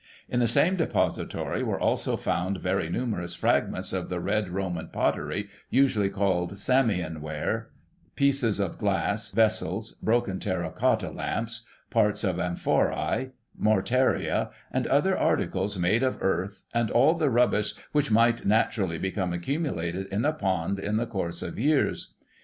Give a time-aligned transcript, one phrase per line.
[0.27, 5.47] In the same depository were also found very numerous fragments of the red Roman pottery,
[5.69, 7.69] usually called" Samian Ware,"
[8.15, 15.77] pieces of glass vessels, broken terra cotta lamps, parts of amphorae, mortaria, and other articles
[15.77, 20.79] made of earth, and all the rubbish which might naturally become accumulated in a pond
[20.79, 22.11] in the course of years.